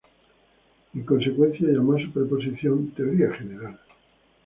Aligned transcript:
En 0.95 1.03
consecuencia 1.05 1.67
llamó 1.67 1.93
a 1.93 2.01
su 2.01 2.11
proposición 2.11 2.89
"Teoría 2.95 3.35
general". 3.35 3.77